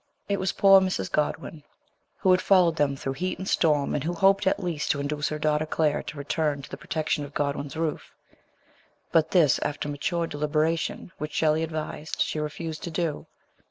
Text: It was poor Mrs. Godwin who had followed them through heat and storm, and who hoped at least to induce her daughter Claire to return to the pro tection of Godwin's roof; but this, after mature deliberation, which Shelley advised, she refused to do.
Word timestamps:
It 0.27 0.39
was 0.39 0.51
poor 0.53 0.81
Mrs. 0.81 1.11
Godwin 1.11 1.61
who 2.17 2.31
had 2.31 2.41
followed 2.41 2.75
them 2.77 2.95
through 2.95 3.13
heat 3.21 3.37
and 3.37 3.47
storm, 3.47 3.93
and 3.93 4.03
who 4.03 4.15
hoped 4.15 4.47
at 4.47 4.63
least 4.63 4.89
to 4.89 4.99
induce 4.99 5.29
her 5.29 5.37
daughter 5.37 5.67
Claire 5.67 6.01
to 6.01 6.17
return 6.17 6.63
to 6.63 6.69
the 6.71 6.75
pro 6.75 6.87
tection 6.87 7.23
of 7.23 7.35
Godwin's 7.35 7.77
roof; 7.77 8.11
but 9.11 9.29
this, 9.29 9.59
after 9.59 9.87
mature 9.87 10.25
deliberation, 10.25 11.11
which 11.19 11.33
Shelley 11.33 11.61
advised, 11.61 12.19
she 12.19 12.39
refused 12.39 12.81
to 12.85 12.89
do. 12.89 13.27